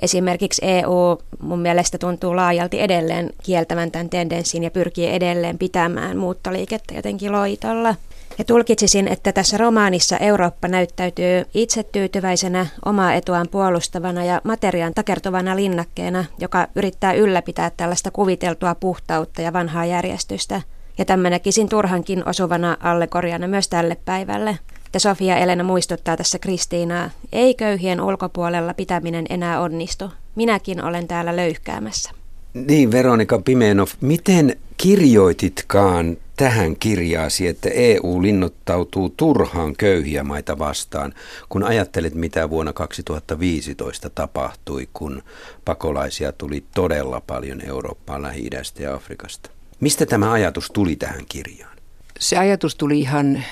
esimerkiksi 0.02 0.62
EU 0.64 1.18
mun 1.40 1.60
mielestä 1.60 1.98
tuntuu 1.98 2.36
laajalti 2.36 2.80
edelleen 2.80 3.30
kieltävän 3.42 3.90
tämän 3.90 4.10
tendenssin 4.10 4.62
ja 4.62 4.70
pyrkii 4.70 5.10
edelleen 5.10 5.58
pitämään 5.58 6.16
muuttoliikettä 6.16 6.94
jotenkin 6.94 7.32
loitolla. 7.32 7.94
Ja 8.38 8.44
tulkitsisin, 8.44 9.08
että 9.08 9.32
tässä 9.32 9.56
romaanissa 9.56 10.16
Eurooppa 10.16 10.68
näyttäytyy 10.68 11.44
itsetyytyväisenä, 11.54 12.66
omaa 12.84 13.14
etuaan 13.14 13.48
puolustavana 13.50 14.24
ja 14.24 14.40
materiaan 14.44 14.94
takertuvana 14.94 15.56
linnakkeena, 15.56 16.24
joka 16.38 16.68
yrittää 16.74 17.12
ylläpitää 17.12 17.70
tällaista 17.70 18.10
kuviteltua 18.10 18.74
puhtautta 18.74 19.42
ja 19.42 19.52
vanhaa 19.52 19.84
järjestystä. 19.84 20.62
Ja 20.98 21.04
tämän 21.04 21.32
näkisin 21.32 21.68
turhankin 21.68 22.28
osuvana 22.28 22.76
allegoriana 22.80 23.48
myös 23.48 23.68
tälle 23.68 23.96
päivälle. 24.04 24.58
Ja 24.94 25.00
Sofia 25.00 25.36
Elena 25.36 25.64
muistuttaa 25.64 26.16
tässä 26.16 26.38
Kristiinaa, 26.38 27.10
ei 27.32 27.54
köyhien 27.54 28.00
ulkopuolella 28.00 28.74
pitäminen 28.74 29.26
enää 29.30 29.60
onnistu. 29.60 30.10
Minäkin 30.34 30.84
olen 30.84 31.08
täällä 31.08 31.36
löyhkäämässä. 31.36 32.23
Niin, 32.54 32.92
Veronika 32.92 33.38
Pimenov, 33.38 33.88
miten 34.00 34.56
kirjoititkaan 34.76 36.16
tähän 36.36 36.76
kirjaasi, 36.76 37.46
että 37.46 37.68
EU 37.72 38.22
linnoittautuu 38.22 39.08
turhaan 39.08 39.76
köyhiä 39.76 40.24
maita 40.24 40.58
vastaan, 40.58 41.14
kun 41.48 41.62
ajattelet, 41.62 42.14
mitä 42.14 42.50
vuonna 42.50 42.72
2015 42.72 44.10
tapahtui, 44.10 44.88
kun 44.92 45.22
pakolaisia 45.64 46.32
tuli 46.32 46.64
todella 46.74 47.20
paljon 47.20 47.60
Eurooppaan, 47.66 48.22
lähi 48.22 48.48
ja 48.78 48.94
Afrikasta. 48.94 49.50
Mistä 49.80 50.06
tämä 50.06 50.32
ajatus 50.32 50.70
tuli 50.70 50.96
tähän 50.96 51.24
kirjaan? 51.28 51.76
Se 52.20 52.36
ajatus 52.36 52.74
tuli 52.74 53.00
ihan 53.00 53.44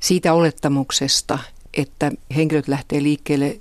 siitä 0.00 0.32
olettamuksesta, 0.32 1.38
että 1.74 2.12
henkilöt 2.36 2.68
lähtee 2.68 3.02
liikkeelle 3.02 3.60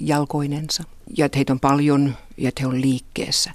jalkoinensa 0.00 0.84
ja 1.16 1.26
että 1.26 1.38
heitä 1.38 1.52
on 1.52 1.60
paljon 1.60 2.14
ja 2.36 2.48
että 2.48 2.62
he 2.62 2.66
on 2.66 2.80
liikkeessä. 2.80 3.50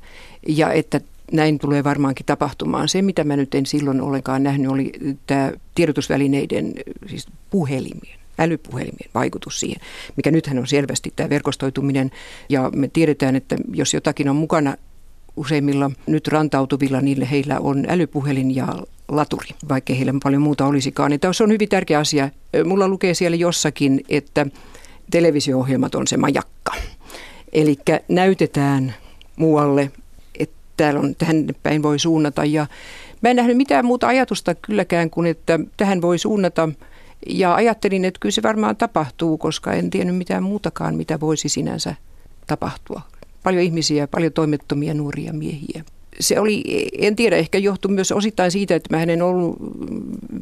Ja 0.48 0.72
että 0.72 1.02
näin 1.32 1.60
tulee 1.60 1.84
varmaankin 1.84 2.26
tapahtumaan. 2.26 2.90
Se, 2.90 3.02
mitä 3.02 3.24
mä 3.24 3.36
nyt 3.36 3.56
en 3.56 3.66
silloin 3.66 4.02
ollenkaan 4.02 4.44
nähnyt, 4.44 4.72
oli 4.72 4.92
tämä 5.28 5.52
tiedotusvälineiden, 5.76 6.74
siis 7.08 7.28
puhelimien 7.50 8.20
älypuhelimien 8.40 9.10
vaikutus 9.14 9.60
siihen, 9.60 9.82
mikä 10.16 10.32
nythän 10.32 10.60
on 10.60 10.68
selvästi 10.68 11.14
tämä 11.16 11.30
verkostoituminen. 11.30 12.12
Ja 12.50 12.70
me 12.76 12.88
tiedetään, 12.88 13.36
että 13.36 13.56
jos 13.74 13.94
jotakin 13.94 14.30
on 14.30 14.36
mukana 14.36 14.76
useimmilla 15.36 15.92
nyt 16.08 16.28
rantautuvilla, 16.28 17.02
niille 17.02 17.30
heillä 17.32 17.60
on 17.60 17.86
älypuhelin 17.88 18.56
ja 18.56 18.68
laturi, 19.08 19.50
vaikka 19.70 19.94
heillä 19.94 20.14
paljon 20.24 20.42
muuta 20.42 20.66
olisikaan. 20.66 21.12
Niin 21.12 21.20
se 21.32 21.44
on 21.44 21.52
hyvin 21.52 21.70
tärkeä 21.70 22.00
asia. 22.00 22.30
Mulla 22.66 22.88
lukee 22.88 23.14
siellä 23.14 23.38
jossakin, 23.38 24.02
että 24.10 24.46
televisio-ohjelmat 25.12 25.96
on 25.96 26.08
se 26.08 26.18
majakka. 26.18 26.74
Eli 27.54 27.78
näytetään 28.08 28.96
muualle, 29.36 29.92
täällä 30.80 31.00
on, 31.00 31.16
tähän 31.16 31.48
päin 31.64 31.84
voi 31.84 32.00
suunnata. 32.00 32.46
Ja 32.46 32.68
mä 33.22 33.30
en 33.30 33.36
nähnyt 33.36 33.58
mitään 33.58 33.86
muuta 33.86 34.08
ajatusta 34.08 34.56
kylläkään 34.56 35.10
kuin, 35.10 35.28
että 35.28 35.60
tähän 35.78 36.02
voi 36.02 36.18
suunnata. 36.18 36.70
Ja 37.28 37.56
ajattelin, 37.56 38.06
että 38.06 38.20
kyllä 38.20 38.34
se 38.34 38.44
varmaan 38.44 38.76
tapahtuu, 38.76 39.38
koska 39.38 39.74
en 39.74 39.90
tiennyt 39.90 40.16
mitään 40.16 40.44
muutakaan, 40.44 40.96
mitä 40.96 41.20
voisi 41.20 41.50
sinänsä 41.50 41.96
tapahtua. 42.48 43.02
Paljon 43.44 43.64
ihmisiä, 43.64 44.08
paljon 44.08 44.34
toimettomia 44.34 44.94
nuoria 44.94 45.34
miehiä 45.34 45.84
se 46.20 46.40
oli, 46.40 46.64
en 46.98 47.16
tiedä, 47.16 47.36
ehkä 47.36 47.58
johtui 47.58 47.92
myös 47.92 48.12
osittain 48.12 48.52
siitä, 48.52 48.76
että 48.76 48.96
mä 48.98 49.04
en 49.04 49.22
ollut, 49.22 49.58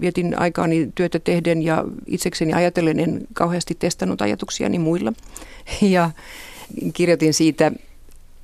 vietin 0.01 0.39
aikaani 0.39 0.89
työtä 0.95 1.19
tehden 1.19 1.63
ja 1.63 1.85
itsekseni 2.07 2.53
ajatellen 2.53 2.99
en 2.99 3.27
kauheasti 3.33 3.75
testannut 3.79 4.21
ajatuksiani 4.21 4.79
muilla. 4.79 5.13
Ja 5.81 6.11
kirjoitin 6.93 7.33
siitä, 7.33 7.71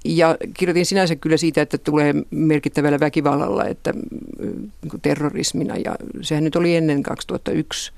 ja 0.03 0.37
kirjoitin 0.53 0.85
sinänsä 0.85 1.15
kyllä 1.15 1.37
siitä, 1.37 1.61
että 1.61 1.77
tulee 1.77 2.13
merkittävällä 2.31 2.99
väkivallalla, 2.99 3.65
että 3.65 3.93
niin 3.93 5.01
terrorismina, 5.01 5.75
ja 5.77 5.95
sehän 6.21 6.43
nyt 6.43 6.55
oli 6.55 6.75
ennen 6.75 7.03
2001 7.03 7.91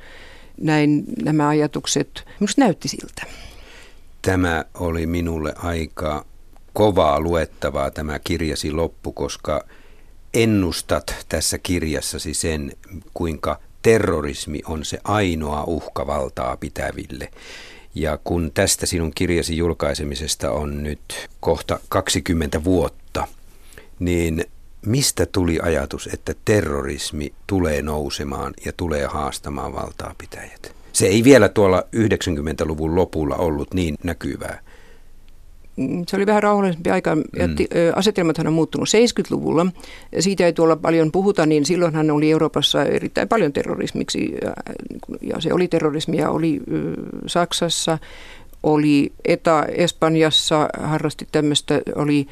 näin 0.61 1.03
nämä 1.23 1.47
ajatukset. 1.47 2.25
Minusta 2.39 2.61
näytti 2.61 2.87
siltä. 2.87 3.25
Tämä 4.21 4.65
oli 4.73 5.05
minulle 5.05 5.53
aika 5.57 6.25
kovaa 6.73 7.19
luettavaa 7.19 7.91
tämä 7.91 8.19
kirjasi 8.19 8.71
loppu, 8.71 9.11
koska 9.11 9.65
ennustat 10.33 11.25
tässä 11.29 11.57
kirjassasi 11.57 12.33
sen, 12.33 12.71
kuinka 13.13 13.59
terrorismi 13.81 14.61
on 14.65 14.85
se 14.85 14.97
ainoa 15.03 15.63
uhka 15.63 16.07
valtaa 16.07 16.57
pitäville. 16.57 17.31
Ja 17.95 18.19
kun 18.23 18.51
tästä 18.53 18.85
sinun 18.85 19.11
kirjasi 19.15 19.57
julkaisemisesta 19.57 20.51
on 20.51 20.83
nyt 20.83 21.29
kohta 21.39 21.79
20 21.89 22.63
vuotta, 22.63 23.27
niin 23.99 24.45
mistä 24.85 25.25
tuli 25.25 25.59
ajatus, 25.61 26.09
että 26.13 26.33
terrorismi 26.45 27.33
tulee 27.47 27.81
nousemaan 27.81 28.53
ja 28.65 28.71
tulee 28.77 29.05
haastamaan 29.05 29.73
valtaa 29.73 30.15
pitäjät? 30.17 30.75
Se 30.93 31.05
ei 31.05 31.23
vielä 31.23 31.49
tuolla 31.49 31.83
90-luvun 31.95 32.95
lopulla 32.95 33.35
ollut 33.35 33.73
niin 33.73 33.95
näkyvää. 34.03 34.59
Mm, 35.75 36.03
se 36.07 36.15
oli 36.15 36.25
vähän 36.25 36.43
rauhallisempi 36.43 36.89
aika. 36.89 37.15
Mm. 37.15 37.23
Asetelmathan 37.95 38.47
on 38.47 38.53
muuttunut 38.53 38.87
70-luvulla. 38.87 39.65
Siitä 40.19 40.45
ei 40.45 40.53
tuolla 40.53 40.75
paljon 40.75 41.11
puhuta, 41.11 41.45
niin 41.45 41.65
silloinhan 41.65 42.11
oli 42.11 42.31
Euroopassa 42.31 42.83
erittäin 42.83 43.27
paljon 43.27 43.53
terrorismiksi. 43.53 44.33
Ja 45.21 45.41
se 45.41 45.53
oli 45.53 45.67
terrorismia, 45.67 46.29
oli 46.29 46.61
Saksassa, 47.27 47.97
oli 48.63 49.13
ETA 49.25 49.65
Espanjassa, 49.65 50.69
harrasti 50.79 51.27
tämmöistä, 51.31 51.81
oli 51.95 52.27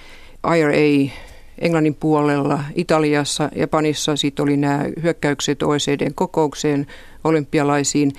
IRA 0.57 1.11
Englannin 1.59 1.95
puolella, 1.95 2.63
Italiassa, 2.75 3.49
Japanissa. 3.55 4.15
Sitten 4.15 4.43
oli 4.43 4.57
nämä 4.57 4.85
hyökkäykset 5.03 5.63
OECDn 5.63 6.13
kokoukseen, 6.15 6.87
olympialaisiin. 7.23 8.11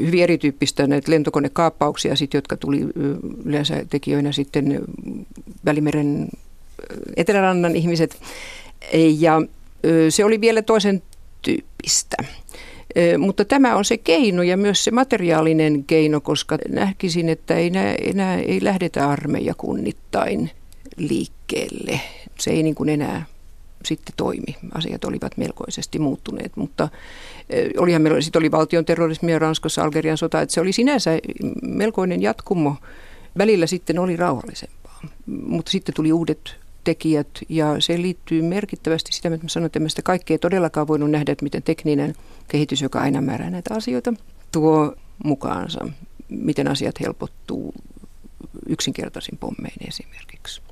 Hyvin 0.00 0.22
erityyppistä 0.22 0.86
näitä 0.86 1.10
lentokonekaappauksia, 1.10 2.16
sit, 2.16 2.34
jotka 2.34 2.56
tuli 2.56 2.80
yleensä 3.44 3.84
tekijöinä 3.90 4.32
sitten 4.32 4.80
Välimeren 5.64 6.28
etelärannan 7.16 7.76
ihmiset. 7.76 8.16
Ja 9.18 9.42
se 10.08 10.24
oli 10.24 10.40
vielä 10.40 10.62
toisen 10.62 11.02
tyyppistä. 11.42 12.16
Mutta 13.18 13.44
tämä 13.44 13.76
on 13.76 13.84
se 13.84 13.96
keino 13.96 14.42
ja 14.42 14.56
myös 14.56 14.84
se 14.84 14.90
materiaalinen 14.90 15.84
keino, 15.84 16.20
koska 16.20 16.58
näkisin, 16.68 17.28
että 17.28 17.54
ei 17.54 17.66
enää, 17.66 17.94
enää 17.94 18.36
ei 18.36 18.64
lähdetä 18.64 19.08
armeijakunnittain 19.08 20.50
liikkeelle. 20.96 22.00
Se 22.38 22.50
ei 22.50 22.62
niin 22.62 22.74
kuin 22.74 22.88
enää 22.88 23.24
sitten 23.84 24.14
toimi. 24.16 24.56
Asiat 24.74 25.04
olivat 25.04 25.36
melkoisesti 25.36 25.98
muuttuneet, 25.98 26.56
mutta 26.56 26.88
olihan 27.78 28.02
meillä, 28.02 28.20
sitten 28.20 28.40
oli 28.40 28.50
valtion 28.50 28.84
terrorismia 28.84 29.38
Ranskassa, 29.38 29.82
Algerian 29.82 30.18
sota, 30.18 30.40
että 30.40 30.54
se 30.54 30.60
oli 30.60 30.72
sinänsä 30.72 31.10
melkoinen 31.62 32.22
jatkumo. 32.22 32.76
Välillä 33.38 33.66
sitten 33.66 33.98
oli 33.98 34.16
rauhallisempaa, 34.16 35.00
mutta 35.26 35.70
sitten 35.70 35.94
tuli 35.94 36.12
uudet 36.12 36.56
tekijät 36.84 37.28
ja 37.48 37.76
se 37.78 38.02
liittyy 38.02 38.42
merkittävästi 38.42 39.12
sitä, 39.12 39.30
mitä 39.30 39.44
mä 39.44 39.48
sanoin, 39.48 39.66
että 39.66 39.88
sitä 39.88 40.02
kaikkea 40.02 40.38
todellakaan 40.38 40.88
voinut 40.88 41.10
nähdä, 41.10 41.32
että 41.32 41.42
miten 41.42 41.62
tekninen 41.62 42.14
kehitys, 42.48 42.82
joka 42.82 43.00
aina 43.00 43.20
määrää 43.20 43.50
näitä 43.50 43.74
asioita, 43.74 44.14
tuo 44.52 44.94
mukaansa, 45.24 45.88
miten 46.28 46.68
asiat 46.68 47.00
helpottuu 47.00 47.74
yksinkertaisin 48.68 49.38
pommein 49.38 49.88
esimerkiksi. 49.88 50.62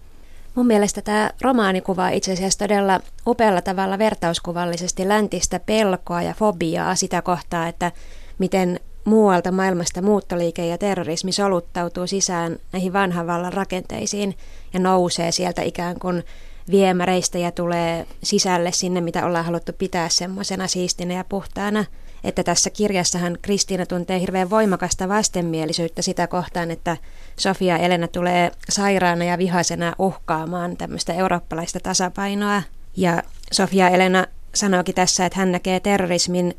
Mun 0.54 0.66
mielestä 0.66 1.02
tämä 1.02 1.30
romaani 1.40 1.80
kuvaa 1.80 2.08
itse 2.08 2.32
asiassa 2.32 2.58
todella 2.58 3.00
upealla 3.26 3.62
tavalla 3.62 3.98
vertauskuvallisesti 3.98 5.08
läntistä 5.08 5.60
pelkoa 5.60 6.22
ja 6.22 6.34
fobiaa 6.34 6.94
sitä 6.94 7.22
kohtaa, 7.22 7.68
että 7.68 7.92
miten 8.38 8.80
muualta 9.04 9.52
maailmasta 9.52 10.02
muuttoliike 10.02 10.66
ja 10.66 10.78
terrorismi 10.78 11.32
soluttautuu 11.32 12.06
sisään 12.06 12.56
näihin 12.72 12.92
vanhan 12.92 13.26
vallan 13.26 13.52
rakenteisiin 13.52 14.36
ja 14.72 14.80
nousee 14.80 15.32
sieltä 15.32 15.62
ikään 15.62 15.98
kuin 15.98 16.24
viemäreistä 16.70 17.38
ja 17.38 17.52
tulee 17.52 18.06
sisälle 18.22 18.72
sinne, 18.72 19.00
mitä 19.00 19.26
ollaan 19.26 19.44
haluttu 19.44 19.72
pitää 19.72 20.08
semmoisena 20.08 20.66
siistinä 20.66 21.14
ja 21.14 21.24
puhtaana– 21.24 21.84
että 22.24 22.42
tässä 22.42 22.70
kirjassahan 22.70 23.38
Kristiina 23.42 23.86
tuntee 23.86 24.20
hirveän 24.20 24.50
voimakasta 24.50 25.08
vastenmielisyyttä 25.08 26.02
sitä 26.02 26.26
kohtaan, 26.26 26.70
että 26.70 26.96
Sofia 27.36 27.78
Elena 27.78 28.08
tulee 28.08 28.50
sairaana 28.68 29.24
ja 29.24 29.38
vihaisena 29.38 29.94
uhkaamaan 29.98 30.76
tämmöistä 30.76 31.14
eurooppalaista 31.14 31.80
tasapainoa. 31.80 32.62
Ja 32.96 33.22
Sofia 33.52 33.88
Elena 33.88 34.26
sanookin 34.54 34.94
tässä, 34.94 35.26
että 35.26 35.38
hän 35.38 35.52
näkee 35.52 35.80
terrorismin 35.80 36.54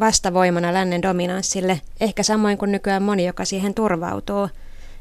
vastavoimana 0.00 0.74
lännen 0.74 1.02
dominanssille, 1.02 1.80
ehkä 2.00 2.22
samoin 2.22 2.58
kuin 2.58 2.72
nykyään 2.72 3.02
moni, 3.02 3.26
joka 3.26 3.44
siihen 3.44 3.74
turvautuu, 3.74 4.48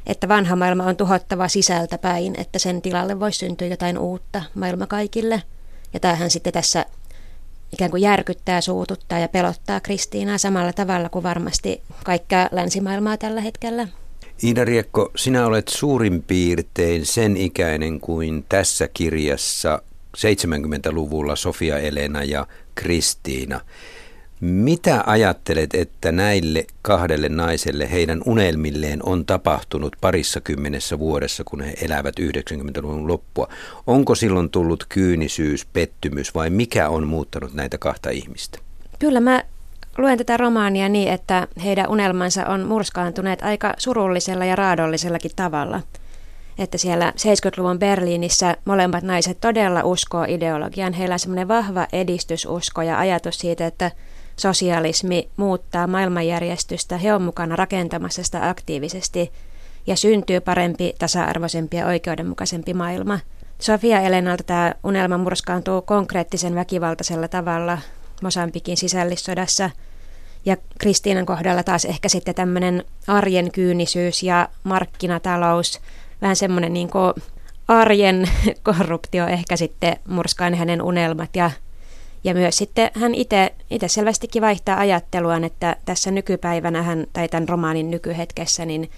että 0.08 0.28
vanha 0.28 0.56
maailma 0.56 0.84
on 0.84 0.98
tuhottava 0.98 1.48
sisältä 1.48 1.98
päin, 1.98 2.40
että 2.40 2.60
sen 2.60 2.82
tilalle 2.82 3.20
voisi 3.20 3.40
syntyä 3.40 3.68
jotain 3.68 3.98
uutta 3.98 4.44
maailma 4.56 4.88
kaikille. 4.88 5.44
Ja 5.94 6.00
tämähän 6.00 6.30
sitten 6.30 6.54
tässä 6.54 6.86
ikään 7.74 7.92
kuin 7.92 8.02
järkyttää, 8.02 8.62
suututtaa 8.62 9.20
ja 9.20 9.28
pelottaa 9.28 9.80
Kristiinaa 9.80 10.38
samalla 10.38 10.74
tavalla 10.74 11.10
kuin 11.10 11.24
varmasti 11.24 11.82
kaikkea 12.04 12.50
länsimaailmaa 12.52 13.18
tällä 13.18 13.42
hetkellä. 13.42 13.88
Iida 14.44 14.66
Riekko, 14.66 15.12
sinä 15.16 15.46
olet 15.46 15.68
suurin 15.68 16.24
piirtein 16.24 17.06
sen 17.06 17.38
ikäinen 17.38 18.00
kuin 18.00 18.46
tässä 18.50 18.90
kirjassa 18.94 19.82
70-luvulla 20.18 21.36
Sofia 21.36 21.80
Elena 21.80 22.24
ja 22.24 22.48
Kristiina. 22.76 23.62
Mitä 24.42 25.04
ajattelet, 25.06 25.74
että 25.74 26.12
näille 26.12 26.66
kahdelle 26.82 27.30
naiselle 27.30 27.92
heidän 27.92 28.22
unelmilleen 28.26 29.00
on 29.06 29.26
tapahtunut 29.26 29.96
parissa 30.02 30.42
kymmenessä 30.42 31.00
vuodessa, 31.00 31.44
kun 31.44 31.62
he 31.62 31.74
elävät 31.82 32.16
90-luvun 32.20 33.08
loppua? 33.08 33.48
Onko 33.88 34.16
silloin 34.16 34.50
tullut 34.50 34.86
kyynisyys, 34.90 35.66
pettymys 35.66 36.36
vai 36.36 36.50
mikä 36.50 36.90
on 36.90 37.08
muuttanut 37.08 37.54
näitä 37.54 37.78
kahta 37.78 38.10
ihmistä? 38.10 38.60
Kyllä 39.00 39.20
mä 39.20 39.44
luen 39.98 40.18
tätä 40.18 40.38
romaania 40.38 40.90
niin, 40.90 41.12
että 41.12 41.48
heidän 41.64 41.90
unelmansa 41.90 42.46
on 42.46 42.66
murskaantuneet 42.66 43.42
aika 43.42 43.74
surullisella 43.78 44.46
ja 44.46 44.56
raadollisellakin 44.56 45.32
tavalla. 45.36 45.82
Että 46.58 46.78
siellä 46.78 47.14
70-luvun 47.18 47.80
Berliinissä 47.80 48.58
molemmat 48.66 49.04
naiset 49.04 49.38
todella 49.42 49.84
uskoo 49.84 50.26
ideologiaan. 50.28 50.94
Heillä 50.94 51.14
on 51.14 51.20
semmoinen 51.20 51.48
vahva 51.48 51.88
edistysusko 51.94 52.82
ja 52.82 53.00
ajatus 53.00 53.40
siitä, 53.40 53.68
että 53.68 53.92
sosialismi 54.42 55.30
muuttaa 55.38 55.88
maailmanjärjestystä, 55.88 56.98
he 56.98 57.14
on 57.14 57.22
mukana 57.22 57.56
rakentamassa 57.56 58.24
sitä 58.24 58.50
aktiivisesti 58.50 59.32
ja 59.88 59.96
syntyy 59.96 60.40
parempi, 60.40 60.94
tasa-arvoisempi 61.00 61.78
ja 61.78 61.88
oikeudenmukaisempi 61.88 62.74
maailma. 62.74 63.20
Sofia 63.60 64.02
Elenalta 64.02 64.44
tämä 64.44 64.74
unelma 64.84 65.18
murskaantuu 65.18 65.82
konkreettisen 65.82 66.56
väkivaltaisella 66.56 67.28
tavalla 67.28 67.78
Mosambikin 68.22 68.78
sisällissodassa 68.78 69.70
ja 70.46 70.58
Kristiinan 70.80 71.26
kohdalla 71.26 71.64
taas 71.64 71.86
ehkä 71.86 72.10
sitten 72.10 72.36
tämmöinen 72.36 72.84
arjen 73.08 73.52
kyynisyys 73.52 74.24
ja 74.24 74.50
markkinatalous, 74.64 75.80
vähän 76.22 76.36
semmoinen 76.36 76.74
niin 76.74 76.90
arjen 77.68 78.30
korruptio 78.64 79.28
ehkä 79.28 79.56
sitten 79.56 79.96
murskaan 80.08 80.56
hänen 80.56 80.82
unelmat 80.82 81.36
ja 81.36 81.52
ja 82.24 82.34
myös 82.34 82.58
sitten 82.58 82.90
hän 82.94 83.16
itse 83.16 83.88
selvästikin 83.88 84.42
vaihtaa 84.42 84.80
ajatteluaan, 84.80 85.44
että 85.44 85.76
tässä 85.86 86.12
nykypäivänä 86.12 86.84
hän, 86.84 87.08
tai 87.14 87.30
tämän 87.30 87.50
romaanin 87.50 87.92
nykyhetkessä, 87.92 88.66
niin 88.66 88.92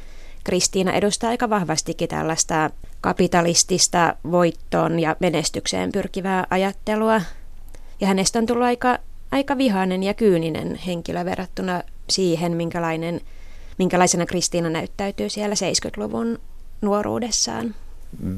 Kristiina 0.43 0.93
edustaa 0.93 1.29
aika 1.29 1.49
vahvastikin 1.49 2.09
tällaista 2.09 2.69
kapitalistista 3.01 4.15
voittoon 4.31 4.99
ja 4.99 5.15
menestykseen 5.19 5.91
pyrkivää 5.91 6.47
ajattelua. 6.49 7.21
Ja 8.01 8.07
hänestä 8.07 8.39
on 8.39 8.45
tullut 8.45 8.65
aika, 8.65 8.97
aika 9.31 9.57
vihainen 9.57 10.03
ja 10.03 10.13
kyyninen 10.13 10.75
henkilö 10.75 11.25
verrattuna 11.25 11.83
siihen, 12.09 12.57
minkälainen, 12.57 13.21
minkälaisena 13.77 14.25
Kristiina 14.25 14.69
näyttäytyy 14.69 15.29
siellä 15.29 15.55
70-luvun 15.55 16.39
nuoruudessaan. 16.81 17.75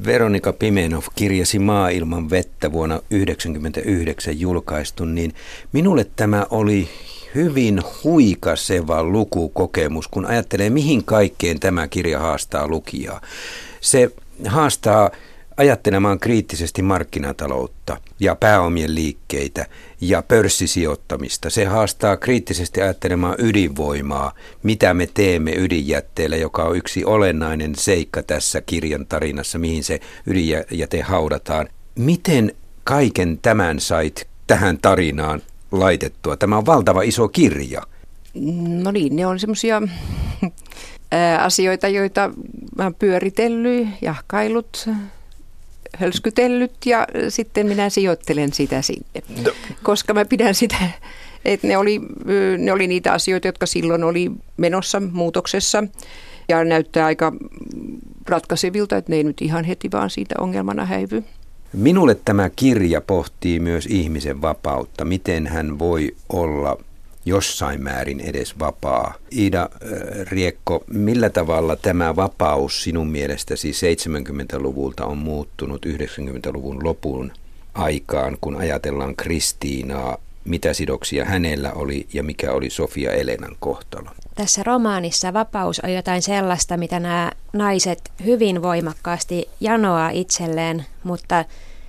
Veronika 0.06 0.52
Pimenov 0.52 1.04
kirjasi 1.14 1.58
Maailman 1.58 2.30
vettä 2.30 2.72
vuonna 2.72 2.94
1999 2.94 4.40
julkaistu, 4.40 5.04
niin 5.04 5.34
minulle 5.72 6.06
tämä 6.16 6.46
oli 6.50 6.88
hyvin 7.34 7.82
huikaseva 8.04 9.04
lukukokemus, 9.04 10.08
kun 10.08 10.26
ajattelee, 10.26 10.70
mihin 10.70 11.04
kaikkeen 11.04 11.60
tämä 11.60 11.88
kirja 11.88 12.18
haastaa 12.18 12.68
lukijaa. 12.68 13.20
Se 13.80 14.10
haastaa 14.46 15.10
ajattelemaan 15.56 16.20
kriittisesti 16.20 16.82
markkinataloutta 16.82 17.96
ja 18.20 18.34
pääomien 18.34 18.94
liikkeitä 18.94 19.66
ja 20.00 20.22
pörssisijoittamista. 20.22 21.50
Se 21.50 21.64
haastaa 21.64 22.16
kriittisesti 22.16 22.82
ajattelemaan 22.82 23.34
ydinvoimaa, 23.38 24.32
mitä 24.62 24.94
me 24.94 25.08
teemme 25.14 25.52
ydinjätteellä, 25.56 26.36
joka 26.36 26.64
on 26.64 26.76
yksi 26.76 27.04
olennainen 27.04 27.74
seikka 27.74 28.22
tässä 28.22 28.60
kirjan 28.60 29.06
tarinassa, 29.06 29.58
mihin 29.58 29.84
se 29.84 30.00
ydinjäte 30.26 31.00
haudataan. 31.00 31.68
Miten 31.94 32.52
kaiken 32.84 33.38
tämän 33.42 33.80
sait 33.80 34.28
tähän 34.46 34.78
tarinaan 34.82 35.42
laitettua? 35.72 36.36
Tämä 36.36 36.58
on 36.58 36.66
valtava 36.66 37.02
iso 37.02 37.28
kirja. 37.28 37.82
No 38.82 38.90
niin, 38.90 39.16
ne 39.16 39.26
on 39.26 39.38
semmoisia 39.38 39.82
asioita, 41.40 41.88
joita 41.88 42.30
mä 42.76 42.92
pyöritellyt, 42.98 43.88
jahkailut, 44.02 44.88
hölskytellyt 46.00 46.74
ja 46.86 47.06
sitten 47.28 47.66
minä 47.66 47.90
sijoittelen 47.90 48.52
sitä 48.52 48.82
sinne. 48.82 49.22
No. 49.44 49.52
Koska 49.82 50.14
mä 50.14 50.24
pidän 50.24 50.54
sitä, 50.54 50.76
että 51.44 51.66
ne 51.66 51.76
oli, 51.76 52.00
ne 52.58 52.72
oli 52.72 52.86
niitä 52.86 53.12
asioita, 53.12 53.48
jotka 53.48 53.66
silloin 53.66 54.04
oli 54.04 54.30
menossa 54.56 55.00
muutoksessa 55.00 55.84
ja 56.48 56.64
näyttää 56.64 57.06
aika 57.06 57.32
ratkaisevilta, 58.28 58.96
että 58.96 59.12
ne 59.12 59.16
ei 59.16 59.24
nyt 59.24 59.42
ihan 59.42 59.64
heti 59.64 59.90
vaan 59.92 60.10
siitä 60.10 60.34
ongelmana 60.38 60.84
häivy. 60.84 61.24
Minulle 61.72 62.16
tämä 62.24 62.50
kirja 62.50 63.00
pohtii 63.00 63.60
myös 63.60 63.86
ihmisen 63.86 64.42
vapautta, 64.42 65.04
miten 65.04 65.46
hän 65.46 65.78
voi 65.78 66.14
olla 66.28 66.78
jossain 67.26 67.82
määrin 67.82 68.20
edes 68.20 68.58
vapaa. 68.58 69.14
Iida 69.32 69.62
äh, 69.62 69.90
Riekko, 70.24 70.84
millä 70.86 71.30
tavalla 71.30 71.76
tämä 71.76 72.16
vapaus 72.16 72.82
sinun 72.82 73.08
mielestäsi 73.08 73.72
70-luvulta 73.72 75.06
on 75.06 75.18
muuttunut 75.18 75.86
90-luvun 75.86 76.84
lopun 76.84 77.32
aikaan, 77.74 78.36
kun 78.40 78.56
ajatellaan 78.56 79.16
Kristiinaa, 79.16 80.18
mitä 80.44 80.74
sidoksia 80.74 81.24
hänellä 81.24 81.72
oli 81.72 82.06
ja 82.12 82.22
mikä 82.22 82.52
oli 82.52 82.70
Sofia 82.70 83.12
Elenan 83.12 83.56
kohtalo? 83.60 84.10
Tässä 84.34 84.62
romaanissa 84.62 85.32
vapaus 85.32 85.80
on 85.80 85.92
jotain 85.92 86.22
sellaista, 86.22 86.76
mitä 86.76 87.00
nämä 87.00 87.32
naiset 87.52 88.12
hyvin 88.24 88.62
voimakkaasti 88.62 89.48
janoaa 89.60 90.10
itselleen, 90.10 90.84
mutta 91.04 91.44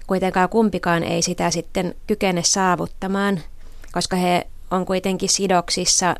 kuitenkaan 0.08 0.50
kumpikaan 0.50 1.04
ei 1.04 1.22
sitä 1.22 1.52
sitten 1.52 1.96
kykene 2.08 2.44
saavuttamaan, 2.44 3.40
koska 3.92 4.16
he 4.16 4.48
on 4.72 4.86
kuitenkin 4.86 5.30
sidoksissa 5.30 6.16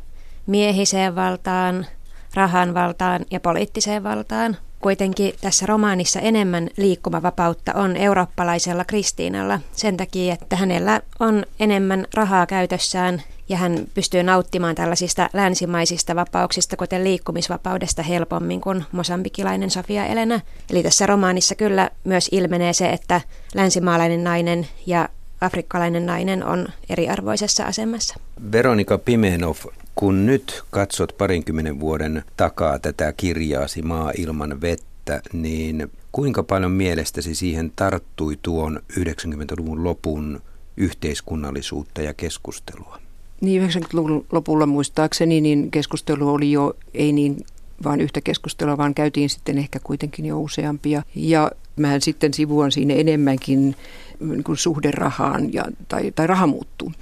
miehiseen 0.46 1.14
valtaan, 1.14 1.86
rahan 2.34 2.74
valtaan 2.74 3.26
ja 3.30 3.40
poliittiseen 3.40 4.02
valtaan. 4.02 4.56
Kuitenkin 4.80 5.32
tässä 5.40 5.66
romaanissa 5.66 6.20
enemmän 6.20 6.70
liikkumavapautta 6.76 7.72
on 7.74 7.96
eurooppalaisella 7.96 8.84
Kristiinalla 8.84 9.60
sen 9.72 9.96
takia, 9.96 10.34
että 10.34 10.56
hänellä 10.56 11.00
on 11.20 11.44
enemmän 11.60 12.06
rahaa 12.14 12.46
käytössään 12.46 13.22
ja 13.48 13.56
hän 13.56 13.86
pystyy 13.94 14.22
nauttimaan 14.22 14.74
tällaisista 14.74 15.30
länsimaisista 15.32 16.16
vapauksista, 16.16 16.76
kuten 16.76 17.04
liikkumisvapaudesta 17.04 18.02
helpommin 18.02 18.60
kuin 18.60 18.84
mosambikilainen 18.92 19.70
Sofia 19.70 20.06
Elena. 20.06 20.40
Eli 20.70 20.82
tässä 20.82 21.06
romaanissa 21.06 21.54
kyllä 21.54 21.90
myös 22.04 22.28
ilmenee 22.32 22.72
se, 22.72 22.88
että 22.88 23.20
länsimaalainen 23.54 24.24
nainen 24.24 24.68
ja 24.86 25.08
afrikkalainen 25.40 26.06
nainen 26.06 26.44
on 26.44 26.68
eriarvoisessa 26.90 27.64
asemassa. 27.64 28.14
Veronika 28.52 28.98
Pimenov, 28.98 29.56
kun 29.94 30.26
nyt 30.26 30.62
katsot 30.70 31.14
parinkymmenen 31.18 31.80
vuoden 31.80 32.24
takaa 32.36 32.78
tätä 32.78 33.12
kirjaasi 33.16 33.82
Maa 33.82 34.12
ilman 34.18 34.60
vettä, 34.60 35.22
niin 35.32 35.90
kuinka 36.12 36.42
paljon 36.42 36.72
mielestäsi 36.72 37.34
siihen 37.34 37.72
tarttui 37.76 38.38
tuon 38.42 38.80
90-luvun 38.92 39.84
lopun 39.84 40.40
yhteiskunnallisuutta 40.76 42.02
ja 42.02 42.14
keskustelua? 42.14 42.98
Niin 43.40 43.70
90-luvun 43.70 44.26
lopulla 44.32 44.66
muistaakseni 44.66 45.40
niin 45.40 45.70
keskustelu 45.70 46.28
oli 46.28 46.52
jo 46.52 46.76
ei 46.94 47.12
niin 47.12 47.36
vaan 47.84 48.00
yhtä 48.00 48.20
keskustelua, 48.20 48.76
vaan 48.78 48.94
käytiin 48.94 49.30
sitten 49.30 49.58
ehkä 49.58 49.78
kuitenkin 49.84 50.26
jo 50.26 50.40
useampia. 50.40 51.02
Ja 51.14 51.50
mä 51.76 52.00
sitten 52.00 52.34
sivuan 52.34 52.72
siinä 52.72 52.94
enemmänkin 52.94 53.76
niin 54.20 54.44
kuin 54.44 54.58
suhde 54.58 54.90
rahaan 54.90 55.52
ja, 55.52 55.64
tai, 55.88 56.12
tai 56.14 56.26
raha 56.26 56.46
muuttuu. 56.46 56.92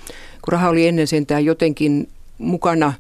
Kun 0.42 0.52
raha 0.52 0.68
oli 0.68 0.86
ennen 0.86 1.06
sentään 1.06 1.44
jotenkin 1.44 2.08
mukana 2.38 2.92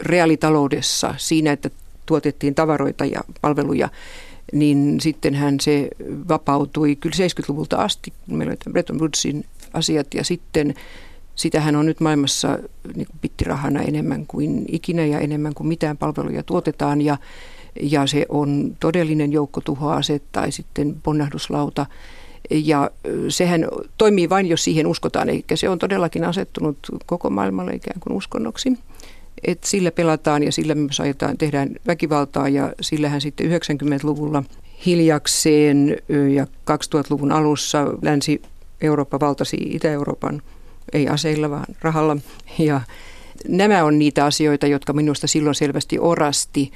reaalitaloudessa 0.00 1.14
siinä, 1.16 1.52
että 1.52 1.70
tuotettiin 2.06 2.54
tavaroita 2.54 3.04
ja 3.04 3.20
palveluja, 3.40 3.88
niin 4.52 5.00
sittenhän 5.00 5.60
se 5.60 5.88
vapautui 6.28 6.96
kyllä 6.96 7.16
70-luvulta 7.16 7.76
asti, 7.76 8.12
meillä 8.26 8.50
oli 8.50 8.72
Bretton 8.72 9.00
Woodsin 9.00 9.44
asiat 9.72 10.14
ja 10.14 10.24
sitten 10.24 10.74
sitähän 11.36 11.76
on 11.76 11.86
nyt 11.86 12.00
maailmassa 12.00 12.58
niin 12.94 13.06
kuin 13.06 13.18
pittirahana 13.20 13.82
enemmän 13.82 14.26
kuin 14.26 14.64
ikinä 14.68 15.04
ja 15.04 15.18
enemmän 15.18 15.54
kuin 15.54 15.66
mitään 15.66 15.96
palveluja 15.96 16.42
tuotetaan. 16.42 17.02
Ja, 17.02 17.18
ja 17.82 18.06
se 18.06 18.26
on 18.28 18.76
todellinen 18.80 19.32
joukkotuhoase 19.32 20.20
tai 20.32 20.52
sitten 20.52 20.96
ponnahduslauta. 21.02 21.86
Ja 22.50 22.90
sehän 23.28 23.68
toimii 23.98 24.28
vain, 24.28 24.46
jos 24.46 24.64
siihen 24.64 24.86
uskotaan, 24.86 25.28
eikä 25.28 25.56
se 25.56 25.68
on 25.68 25.78
todellakin 25.78 26.24
asettunut 26.24 26.78
koko 27.06 27.30
maailmalle 27.30 27.72
ikään 27.74 28.00
kuin 28.00 28.16
uskonnoksi. 28.16 28.78
Et 29.46 29.64
sillä 29.64 29.90
pelataan 29.90 30.42
ja 30.42 30.52
sillä 30.52 30.74
myös 30.74 31.00
ajetaan, 31.00 31.38
tehdään 31.38 31.70
väkivaltaa. 31.86 32.48
Ja 32.48 32.72
sillähän 32.80 33.20
sitten 33.20 33.46
90-luvulla 33.50 34.42
hiljakseen 34.86 35.96
ja 36.34 36.44
2000-luvun 36.44 37.32
alussa 37.32 37.84
Länsi-Eurooppa 38.02 39.20
valtasi 39.20 39.56
Itä-Euroopan, 39.60 40.42
ei 40.92 41.08
aseilla 41.08 41.50
vaan 41.50 41.66
rahalla. 41.80 42.16
Ja 42.58 42.80
nämä 43.48 43.84
on 43.84 43.98
niitä 43.98 44.24
asioita, 44.24 44.66
jotka 44.66 44.92
minusta 44.92 45.26
silloin 45.26 45.54
selvästi 45.54 45.98
orasti 45.98 46.72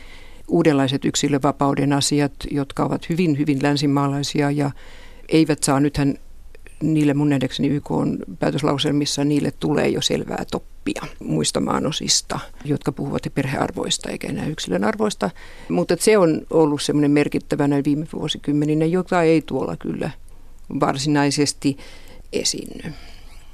uudenlaiset 0.48 1.04
yksilövapauden 1.04 1.92
asiat, 1.92 2.32
jotka 2.50 2.84
ovat 2.84 3.08
hyvin, 3.08 3.38
hyvin 3.38 3.58
länsimaalaisia 3.62 4.50
ja 4.50 4.70
eivät 5.28 5.62
saa 5.62 5.80
nythän 5.80 6.14
niille 6.82 7.14
mun 7.14 7.28
nähdäkseni 7.28 7.68
YK 7.68 7.90
on 7.90 8.18
päätöslauselmissa, 8.38 9.24
niille 9.24 9.50
tulee 9.60 9.88
jo 9.88 10.02
selvää 10.02 10.44
toppia 10.50 11.02
muista 11.24 11.60
maanosista, 11.60 12.40
jotka 12.64 12.92
puhuvat 12.92 13.22
perhearvoista 13.34 14.10
eikä 14.10 14.28
enää 14.28 14.46
yksilön 14.46 14.84
arvoista. 14.84 15.30
Mutta 15.68 15.96
se 15.98 16.18
on 16.18 16.42
ollut 16.50 16.82
semmoinen 16.82 17.10
merkittävä 17.10 17.68
näin 17.68 17.84
viime 17.84 18.06
vuosikymmeninä, 18.12 18.84
jota 18.84 19.22
ei 19.22 19.42
tuolla 19.42 19.76
kyllä 19.76 20.10
varsinaisesti 20.80 21.76
esiinny. 22.32 22.92